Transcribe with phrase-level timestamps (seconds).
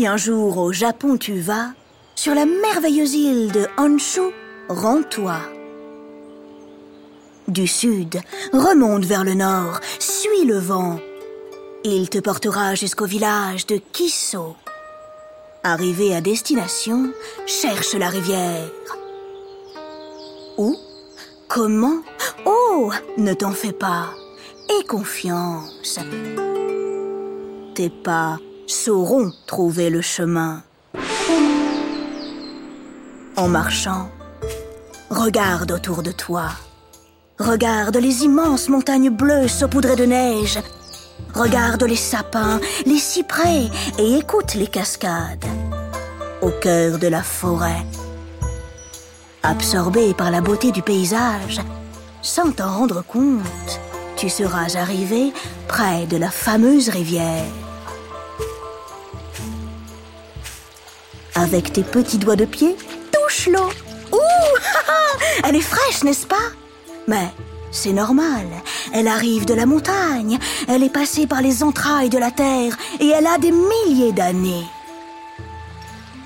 [0.00, 1.74] Si un jour au Japon tu vas,
[2.14, 4.32] sur la merveilleuse île de Honshu,
[4.70, 5.36] rends-toi.
[7.48, 8.18] Du sud,
[8.54, 10.98] remonte vers le nord, suis le vent.
[11.84, 14.56] Il te portera jusqu'au village de Kiso.
[15.64, 17.12] Arrivé à destination,
[17.44, 18.70] cherche la rivière.
[20.56, 20.78] Où
[21.46, 22.00] Comment?
[22.46, 24.06] Oh, ne t'en fais pas.
[24.70, 25.98] Aie confiance.
[27.74, 28.38] Tes pas
[28.70, 30.62] sauront trouver le chemin.
[33.36, 34.10] En marchant,
[35.10, 36.50] regarde autour de toi.
[37.38, 40.58] Regarde les immenses montagnes bleues saupoudrées de neige.
[41.34, 45.44] Regarde les sapins, les cyprès et écoute les cascades.
[46.42, 47.84] Au cœur de la forêt.
[49.42, 51.60] Absorbé par la beauté du paysage,
[52.22, 53.80] sans t'en rendre compte,
[54.16, 55.32] tu seras arrivé
[55.66, 57.46] près de la fameuse rivière.
[61.40, 62.76] Avec tes petits doigts de pied,
[63.10, 63.70] touche l'eau.
[64.12, 64.58] Ouh
[65.44, 66.36] Elle est fraîche, n'est-ce pas?
[67.08, 67.30] Mais
[67.70, 68.46] c'est normal.
[68.92, 70.38] Elle arrive de la montagne.
[70.68, 74.66] Elle est passée par les entrailles de la terre et elle a des milliers d'années.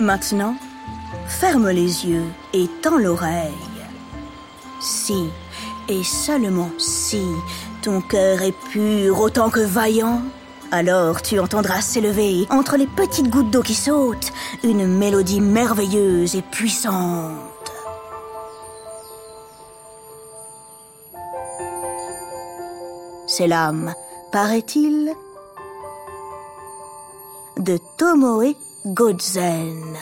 [0.01, 0.57] Maintenant,
[1.29, 3.53] ferme les yeux et tends l'oreille.
[4.81, 5.29] Si,
[5.89, 7.23] et seulement si,
[7.83, 10.23] ton cœur est pur autant que vaillant,
[10.73, 14.33] alors tu entendras s'élever, entre les petites gouttes d'eau qui sautent,
[14.63, 17.33] une mélodie merveilleuse et puissante.
[23.27, 23.95] C'est l'âme,
[24.31, 25.13] paraît-il,
[27.59, 28.55] de Tomoe
[28.87, 29.97] Godzen.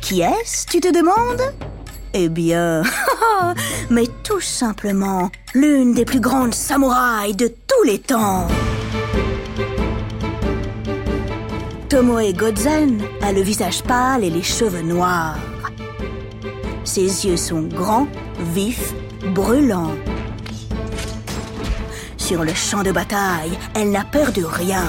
[0.00, 1.54] Qui est-ce, tu te demandes?
[2.12, 2.82] Eh bien,
[3.90, 8.48] mais tout simplement l'une des plus grandes samouraïs de tous les temps.
[11.90, 15.36] Tomoe Godzen a le visage pâle et les cheveux noirs.
[16.84, 18.06] Ses yeux sont grands,
[18.54, 18.94] vifs,
[19.34, 19.96] brûlants.
[22.16, 24.84] Sur le champ de bataille, elle n'a peur de rien,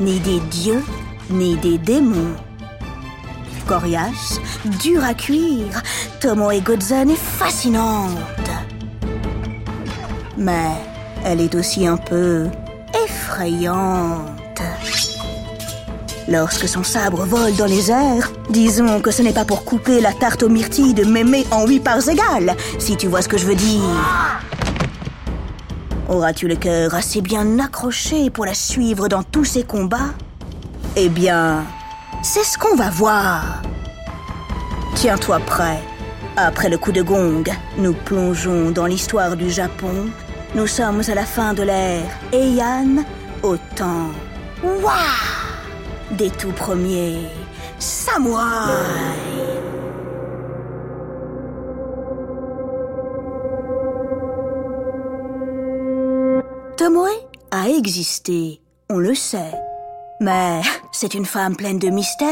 [0.00, 0.82] ni des dieux,
[1.30, 2.34] ni des démons.
[3.68, 4.40] Coriace,
[4.82, 5.84] dure à cuire,
[6.20, 8.18] Tomoe Godzen est fascinante.
[10.36, 10.72] Mais
[11.24, 12.48] elle est aussi un peu
[13.04, 14.39] effrayante.
[16.30, 20.12] Lorsque son sabre vole dans les airs, disons que ce n'est pas pour couper la
[20.12, 23.46] tarte aux myrtilles de Mémé en huit parts égales, si tu vois ce que je
[23.46, 23.80] veux dire.
[26.08, 30.14] Auras-tu le cœur assez bien accroché pour la suivre dans tous ses combats?
[30.94, 31.64] Eh bien,
[32.22, 33.62] c'est ce qu'on va voir.
[34.94, 35.82] Tiens-toi prêt.
[36.36, 37.42] Après le coup de gong,
[37.76, 40.08] nous plongeons dans l'histoire du Japon.
[40.54, 43.02] Nous sommes à la fin de l'ère Heian,
[43.42, 44.10] au temps.
[44.62, 45.29] Waouh
[46.20, 47.16] des tout premiers
[47.78, 48.74] samouraïs.
[56.76, 57.08] Tomoe
[57.50, 58.60] a existé,
[58.90, 59.54] on le sait.
[60.20, 60.60] Mais
[60.92, 62.28] c'est une femme pleine de mystères.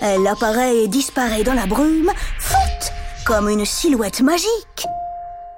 [0.00, 2.92] Elle apparaît et disparaît dans la brume, foot,
[3.26, 4.86] comme une silhouette magique,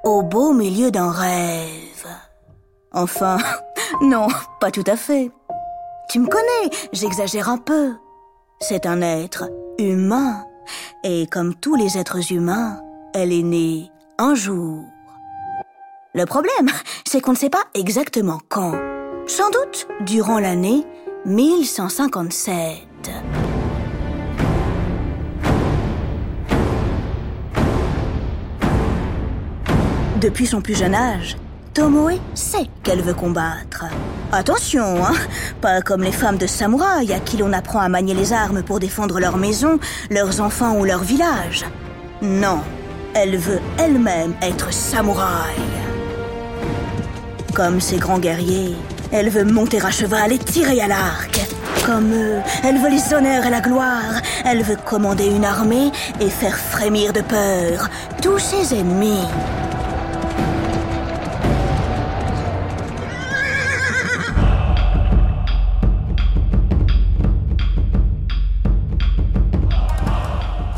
[0.05, 2.09] au beau milieu d'un rêve.
[2.93, 3.37] Enfin,
[4.01, 4.27] non,
[4.59, 5.31] pas tout à fait.
[6.09, 7.95] Tu me connais, j'exagère un peu.
[8.61, 10.45] C'est un être humain.
[11.03, 12.81] Et comme tous les êtres humains,
[13.13, 14.85] elle est née un jour.
[16.15, 16.71] Le problème,
[17.05, 18.75] c'est qu'on ne sait pas exactement quand.
[19.27, 20.87] Sans doute durant l'année
[21.25, 22.77] 1157.
[30.21, 31.37] Depuis son plus jeune âge,
[31.77, 33.85] Tomoe sait qu'elle veut combattre.
[34.33, 35.13] Attention, hein
[35.61, 38.81] Pas comme les femmes de samouraï à qui l'on apprend à manier les armes pour
[38.81, 39.79] défendre leur maison,
[40.09, 41.67] leurs enfants ou leur village.
[42.23, 42.61] Non,
[43.13, 45.55] elle veut elle-même être samouraï.
[47.53, 48.75] Comme ces grands guerriers,
[49.13, 51.47] elle veut monter à cheval et tirer à l'arc.
[51.85, 54.23] Comme eux, elle veut les honneurs et la gloire.
[54.47, 57.91] Elle veut commander une armée et faire frémir de peur
[58.23, 59.29] tous ses ennemis.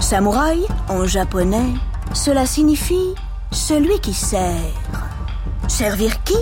[0.08, 1.74] Samouraï, en japonais,
[2.14, 3.14] cela signifie
[3.50, 4.72] celui qui sert.
[5.68, 6.38] Servir qui?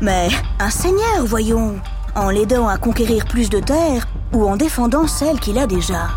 [0.00, 1.74] Mais un seigneur, voyons,
[2.14, 6.08] en l'aidant à conquérir plus de terres ou en défendant celle qu'il a déjà.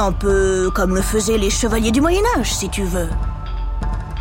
[0.00, 3.10] Un peu comme le faisaient les chevaliers du Moyen Âge, si tu veux.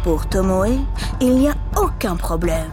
[0.03, 0.77] Pour Tomoe,
[1.19, 2.69] il n'y a aucun problème.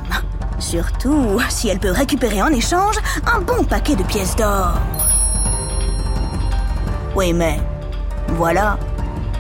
[0.59, 2.97] Surtout si elle peut récupérer en échange
[3.35, 4.75] un bon paquet de pièces d'or.
[7.17, 7.59] Oui, mais
[8.37, 8.77] voilà.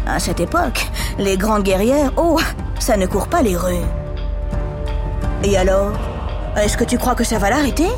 [0.07, 2.39] À cette époque, les grandes guerrières, oh,
[2.79, 3.87] ça ne court pas les rues.
[5.45, 5.93] Et alors
[6.57, 7.89] Est-ce que tu crois que ça va l'arrêter?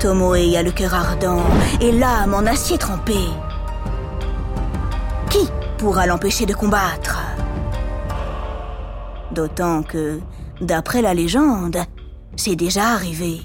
[0.00, 1.42] Tomoe a le cœur ardent
[1.80, 3.18] et l'âme en acier trempé.
[5.30, 7.20] Qui pourra l'empêcher de combattre?
[9.30, 10.20] D'autant que,
[10.60, 11.78] d'après la légende,
[12.34, 13.40] c'est déjà arrivé.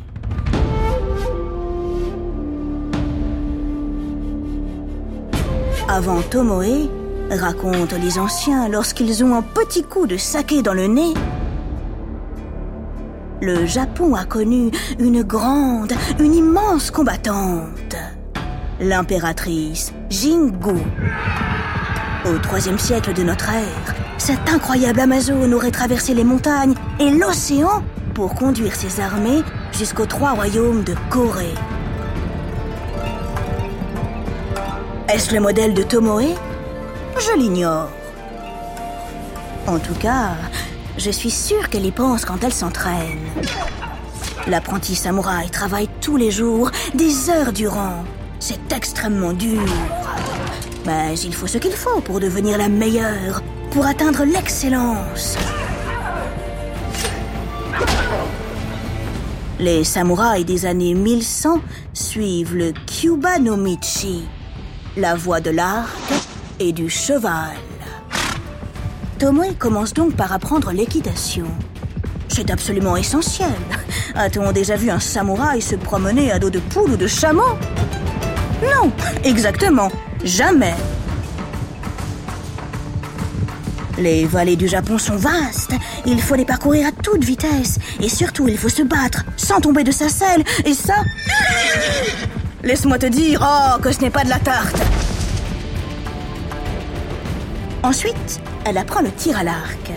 [5.88, 6.90] Avant Tomoe,
[7.32, 11.14] racontent les anciens lorsqu'ils ont un petit coup de saké dans le nez,
[13.42, 17.96] le Japon a connu une grande, une immense combattante,
[18.80, 20.80] l'impératrice Jingu.
[22.26, 27.84] Au troisième siècle de notre ère, cette incroyable Amazone aurait traversé les montagnes et l'océan
[28.14, 29.44] pour conduire ses armées
[29.74, 31.56] jusqu'aux trois royaumes de Corée.
[35.10, 36.36] Est-ce le modèle de Tomoe?
[37.18, 37.90] Je l'ignore.
[39.68, 40.36] En tout cas,
[40.98, 43.20] je suis sûre qu'elle y pense quand elle s'entraîne.
[44.48, 48.04] L'apprenti samouraï travaille tous les jours, des heures durant.
[48.40, 49.62] C'est extrêmement dur.
[50.86, 55.38] Mais il faut ce qu'il faut pour devenir la meilleure, pour atteindre l'excellence.
[59.60, 61.62] Les samouraïs des années 1100
[61.94, 64.24] suivent le Kyuba no Michi,
[64.98, 65.90] la voie de l'arc
[66.60, 67.56] et du cheval.
[69.20, 71.46] Tomoe commence donc par apprendre l'équitation.
[72.28, 73.54] C'est absolument essentiel.
[74.16, 77.58] A-t-on déjà vu un samouraï se promener à dos de poule ou de chameau?
[78.62, 78.92] Non,
[79.24, 79.92] exactement,
[80.24, 80.76] jamais.
[83.98, 85.74] Les vallées du Japon sont vastes.
[86.06, 87.78] Il faut les parcourir à toute vitesse.
[88.02, 90.44] Et surtout, il faut se battre sans tomber de sa selle.
[90.66, 90.96] Et ça...
[92.64, 94.82] Laisse-moi te dire, oh, que ce n'est pas de la tarte.
[97.84, 99.92] Ensuite, elle apprend le tir à l'arc.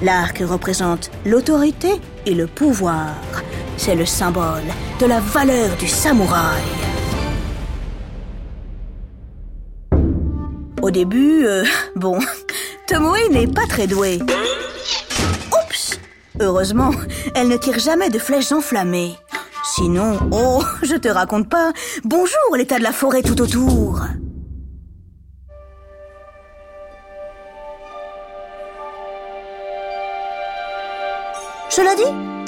[0.00, 3.14] L'arc représente l'autorité et le pouvoir.
[3.76, 4.64] C'est le symbole
[4.98, 6.62] de la valeur du samouraï.
[10.80, 11.64] Au début, euh,
[11.94, 12.18] bon,
[12.86, 14.18] Tomoe n'est pas très douée.
[15.52, 16.00] Oups
[16.40, 16.92] Heureusement,
[17.34, 19.14] elle ne tire jamais de flèches enflammées.
[19.62, 21.72] Sinon, oh, je te raconte pas.
[22.02, 24.00] Bonjour l'état de la forêt tout autour.
[31.70, 32.02] Cela dit,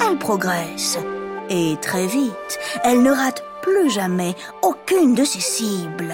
[0.05, 0.99] elle progresse.
[1.49, 6.13] Et très vite, elle ne rate plus jamais aucune de ses cibles.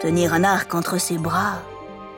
[0.00, 1.62] Tenir un arc entre ses bras,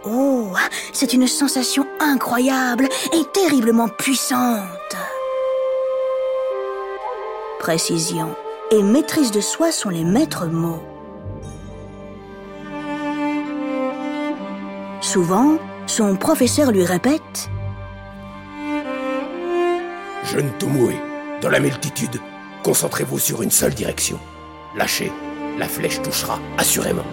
[0.06, 0.52] oh,
[0.94, 4.96] c'est une sensation incroyable et terriblement puissante.
[7.58, 8.34] Précision
[8.70, 10.82] et maîtrise de soi sont les maîtres mots.
[15.02, 17.50] Souvent, son professeur lui répète
[20.24, 20.92] Jeune Tomoe,
[21.40, 22.20] dans la multitude,
[22.62, 24.18] concentrez-vous sur une seule direction.
[24.76, 25.12] Lâchez,
[25.58, 27.04] la flèche touchera assurément.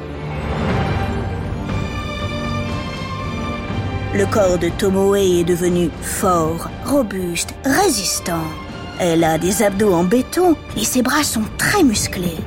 [4.15, 8.43] Le corps de Tomoe est devenu fort, robuste, résistant.
[8.99, 12.37] Elle a des abdos en béton et ses bras sont très musclés.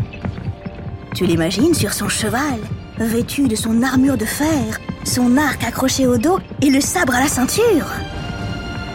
[1.15, 2.59] Tu l'imagines sur son cheval,
[2.99, 7.21] vêtu de son armure de fer, son arc accroché au dos et le sabre à
[7.21, 7.87] la ceinture.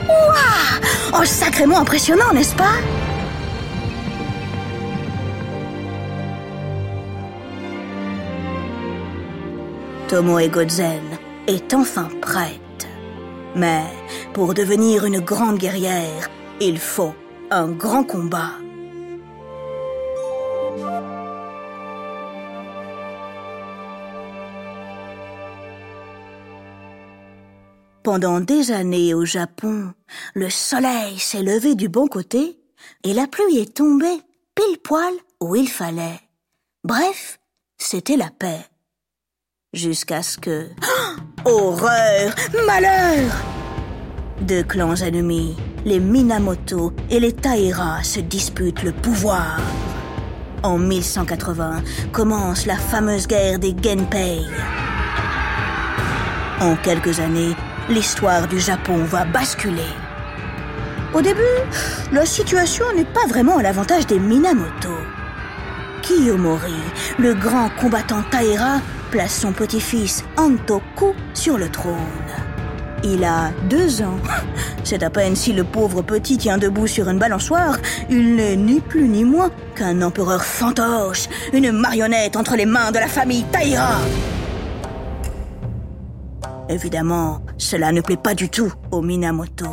[0.07, 2.75] Ouah Oh, sacrément impressionnant, n'est-ce pas?
[10.07, 11.01] Tomoe Gozen
[11.47, 12.87] est enfin prête.
[13.55, 13.83] Mais
[14.33, 17.13] pour devenir une grande guerrière, il faut
[17.49, 18.51] un grand combat.
[28.03, 29.93] Pendant des années au Japon,
[30.33, 32.57] le soleil s'est levé du bon côté
[33.03, 34.21] et la pluie est tombée
[34.55, 36.19] pile poil où il fallait.
[36.83, 37.39] Bref,
[37.77, 38.65] c'était la paix.
[39.73, 40.69] Jusqu'à ce que...
[41.45, 42.33] horreur
[42.65, 43.31] Malheur
[44.41, 45.55] Deux clans ennemis,
[45.85, 49.59] les Minamoto et les Taira, se disputent le pouvoir.
[50.63, 54.41] En 1180 commence la fameuse guerre des Genpei.
[56.59, 57.55] En quelques années,
[57.89, 59.93] l'histoire du Japon va basculer.
[61.13, 61.41] Au début,
[62.11, 64.89] la situation n'est pas vraiment à l'avantage des Minamoto.
[66.01, 66.73] Kiyomori,
[67.19, 68.79] le grand combattant Taira,
[69.11, 71.95] place son petit-fils Antoku sur le trône.
[73.03, 74.19] Il a deux ans.
[74.83, 77.77] C'est à peine si le pauvre petit tient debout sur une balançoire.
[78.09, 82.99] Il n'est ni plus ni moins qu'un empereur fantoche, une marionnette entre les mains de
[82.99, 83.97] la famille Taïra.
[86.71, 89.67] Évidemment, cela ne plaît pas du tout aux Minamoto.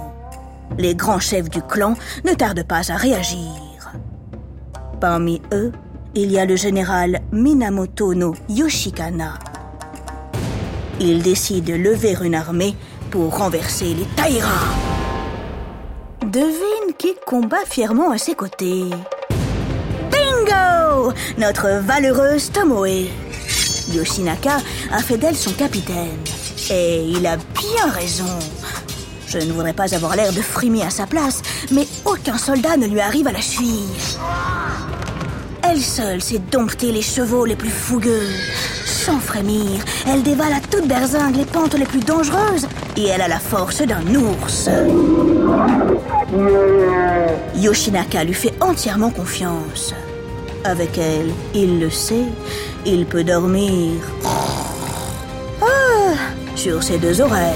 [0.79, 3.93] Les grands chefs du clan ne tardent pas à réagir.
[5.01, 5.71] Parmi eux,
[6.17, 9.35] il y a le général Minamoto no Yoshikana.
[10.99, 12.75] Il décide de lever une armée
[13.13, 14.65] pour renverser les Taira.
[16.27, 18.91] Devine qui combat fièrement à ses côtés.
[20.11, 23.07] Bingo Notre valeureuse Tomoe.
[23.95, 24.57] Yoshinaka
[24.91, 26.25] a fait d'elle son capitaine.
[26.71, 28.39] Et il a bien raison.
[29.27, 32.87] Je ne voudrais pas avoir l'air de frimer à sa place, mais aucun soldat ne
[32.87, 33.89] lui arrive à la cheville.
[35.63, 38.29] Elle seule sait dompter les chevaux les plus fougueux.
[38.85, 43.29] Sans frémir, elle dévale à toute berzingue les pentes les plus dangereuses et elle a
[43.29, 44.69] la force d'un ours.
[47.57, 49.95] Yoshinaka lui fait entièrement confiance.
[50.65, 52.27] Avec elle, il le sait,
[52.85, 53.93] il peut dormir
[56.59, 57.55] sur ses deux oreilles.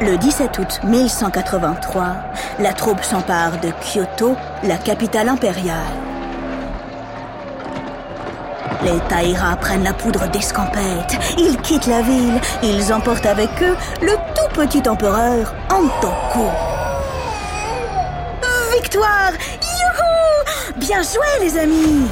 [0.00, 2.04] Le 17 août 1183,
[2.60, 5.76] la troupe s'empare de Kyoto, la capitale impériale.
[8.84, 11.18] Les Taïra prennent la poudre d'escampette.
[11.38, 12.38] Ils quittent la ville.
[12.62, 16.50] Ils emportent avec eux le tout petit empereur Antoko.
[18.74, 19.32] Victoire
[20.76, 22.08] Bien joué, les amis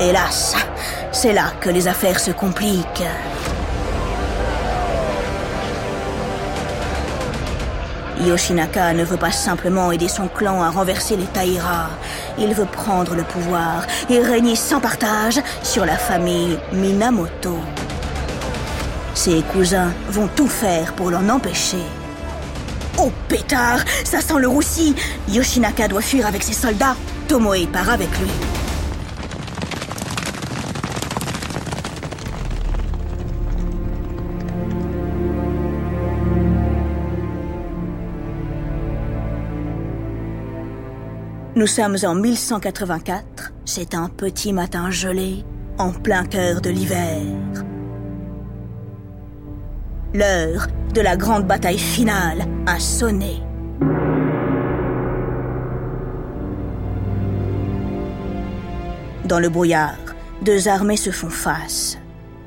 [0.00, 0.54] Hélas,
[1.12, 3.04] c'est là que les affaires se compliquent.
[8.24, 11.90] Yoshinaka ne veut pas simplement aider son clan à renverser les Taira.
[12.38, 17.58] Il veut prendre le pouvoir et régner sans partage sur la famille Minamoto.
[19.14, 21.84] Ses cousins vont tout faire pour l'en empêcher.
[23.00, 24.94] Oh pétard Ça sent le roussi
[25.28, 26.96] Yoshinaka doit fuir avec ses soldats.
[27.28, 28.28] Tomoe part avec lui.
[41.58, 43.52] Nous sommes en 1184.
[43.64, 45.44] C'est un petit matin gelé,
[45.76, 47.57] en plein cœur de l'hiver.
[50.14, 53.42] L'heure de la grande bataille finale a sonné.
[59.26, 59.98] Dans le brouillard,
[60.40, 61.98] deux armées se font face.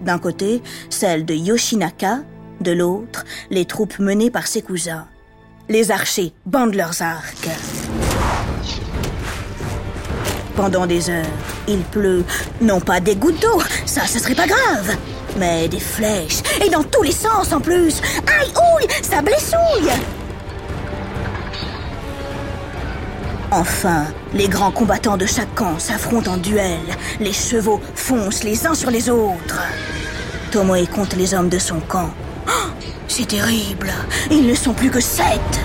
[0.01, 2.21] D'un côté, celle de Yoshinaka,
[2.61, 5.05] de l'autre, les troupes menées par ses cousins.
[5.69, 7.47] Les archers bandent leurs arcs.
[10.55, 11.25] Pendant des heures,
[11.67, 12.23] il pleut,
[12.59, 14.97] non pas des gouttes d'eau, ça ce serait pas grave,
[15.37, 18.01] mais des flèches, et dans tous les sens en plus.
[18.27, 19.91] Aïe, ouille, ça blessouille
[23.53, 26.79] Enfin, les grands combattants de chaque camp s'affrontent en duel.
[27.19, 29.61] Les chevaux foncent les uns sur les autres.
[30.51, 32.09] Tomoe compte les hommes de son camp.
[32.47, 32.69] Oh,
[33.09, 33.91] c'est terrible.
[34.29, 35.60] Ils ne sont plus que sept.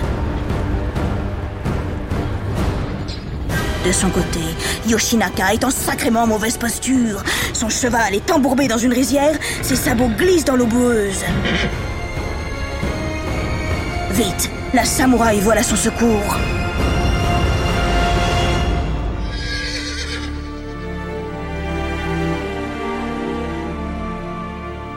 [3.86, 4.40] De son côté,
[4.88, 7.22] Yoshinaka est en sacrément mauvaise posture.
[7.52, 11.22] Son cheval est embourbé dans une rizière, ses sabots glissent dans l'eau boueuse.
[14.10, 16.36] Vite, la samouraï voit à son secours.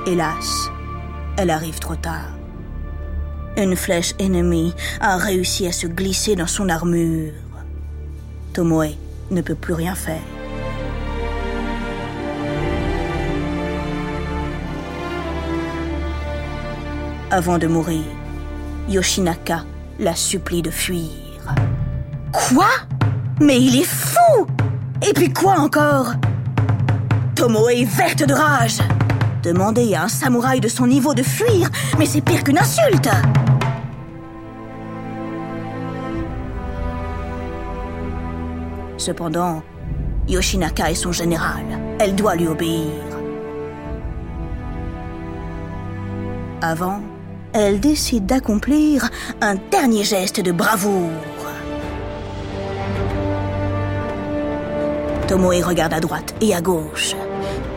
[0.07, 0.71] Hélas,
[1.37, 2.31] elle arrive trop tard.
[3.55, 7.33] Une flèche ennemie a réussi à se glisser dans son armure.
[8.53, 8.95] Tomoe
[9.29, 10.21] ne peut plus rien faire.
[17.31, 18.03] Avant de mourir,
[18.89, 19.63] Yoshinaka
[19.99, 21.09] la supplie de fuir.
[22.31, 22.69] Quoi?
[23.39, 24.47] Mais il est fou
[25.07, 26.13] Et puis quoi encore?
[27.35, 28.79] Tomoe est verte de rage.
[29.43, 33.09] Demander à un samouraï de son niveau de fuir, mais c'est pire qu'une insulte
[38.99, 39.63] Cependant,
[40.27, 41.63] Yoshinaka est son général.
[41.99, 42.91] Elle doit lui obéir.
[46.61, 46.99] Avant,
[47.53, 51.09] elle décide d'accomplir un dernier geste de bravoure.
[55.29, 57.15] Tomoe regarde à droite et à gauche.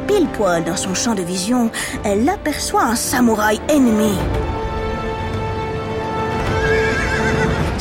[0.08, 1.70] Pile poil dans son champ de vision,
[2.02, 4.18] elle aperçoit un samouraï ennemi.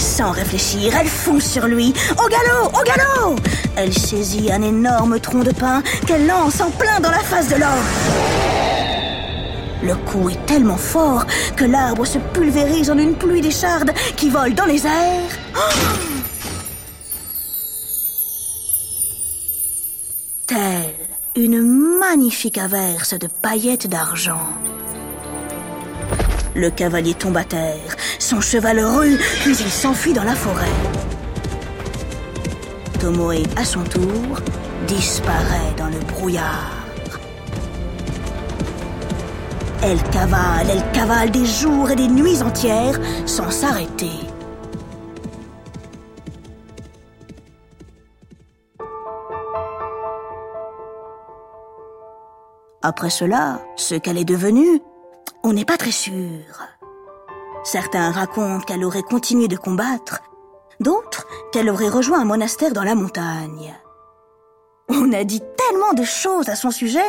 [0.02, 1.94] Sans réfléchir, elle fonce sur lui.
[2.14, 3.36] Au galop, au galop
[3.76, 7.56] Elle saisit un énorme tronc de pin qu'elle lance en plein dans la face de
[7.56, 7.86] l'homme.
[9.84, 14.56] Le coup est tellement fort que l'arbre se pulvérise en une pluie d'échardes qui vole
[14.56, 15.38] dans les airs.
[20.48, 20.96] Telle
[21.36, 21.62] une
[21.98, 24.42] magnifique averse de paillettes d'argent.
[26.54, 30.66] Le cavalier tombe à terre, son cheval rue, puis il s'enfuit dans la forêt.
[33.00, 34.40] Tomoe, à son tour,
[34.86, 36.78] disparaît dans le brouillard.
[39.82, 44.12] Elle cavale, elle cavale des jours et des nuits entières sans s'arrêter.
[52.84, 54.82] Après cela, ce qu'elle est devenue,
[55.44, 56.46] on n'est pas très sûr.
[57.64, 60.20] Certains racontent qu'elle aurait continué de combattre,
[60.80, 63.76] d'autres qu'elle aurait rejoint un monastère dans la montagne.
[64.90, 67.00] On a dit tellement de choses à son sujet,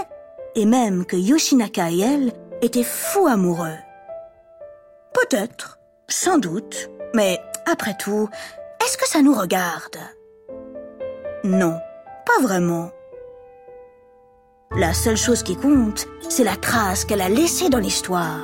[0.54, 3.76] et même que Yoshinaka et elle étaient fous amoureux.
[5.14, 8.28] Peut-être, sans doute, mais après tout,
[8.84, 9.98] est-ce que ça nous regarde?
[11.44, 11.78] Non,
[12.26, 12.90] pas vraiment.
[14.74, 18.40] La seule chose qui compte, c'est la trace qu'elle a laissée dans l'histoire.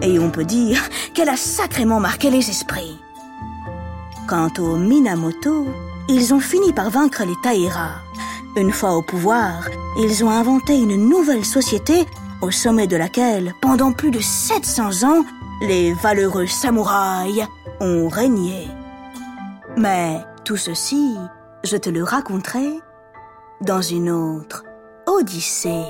[0.00, 0.80] Et on peut dire
[1.12, 2.98] qu'elle a sacrément marqué les esprits.
[4.26, 5.66] Quant aux Minamoto,
[6.08, 7.90] ils ont fini par vaincre les Taira.
[8.56, 12.06] Une fois au pouvoir, ils ont inventé une nouvelle société
[12.40, 15.24] au sommet de laquelle, pendant plus de 700 ans,
[15.60, 17.46] les valeureux samouraïs
[17.80, 18.68] ont régné.
[19.76, 21.14] Mais tout ceci,
[21.62, 22.80] je te le raconterai
[23.60, 24.64] dans une autre
[25.10, 25.86] Odyssée.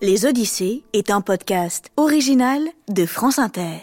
[0.00, 3.80] Les Odyssées est un podcast original de France Inter.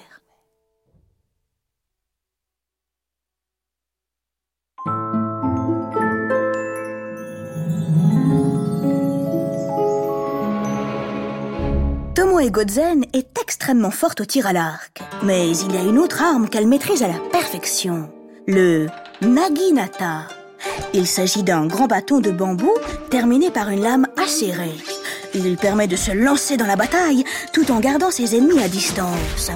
[12.15, 16.21] Tomoe Godzen est extrêmement forte au tir à l'arc, mais il y a une autre
[16.21, 18.09] arme qu'elle maîtrise à la perfection,
[18.47, 18.87] le
[19.21, 20.27] Naginata.
[20.93, 22.71] Il s'agit d'un grand bâton de bambou
[23.09, 24.75] terminé par une lame acérée.
[25.33, 29.51] Il permet de se lancer dans la bataille tout en gardant ses ennemis à distance.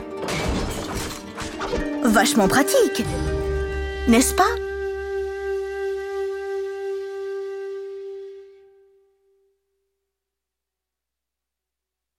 [2.04, 3.04] Vachement pratique,
[4.08, 4.65] n'est-ce pas?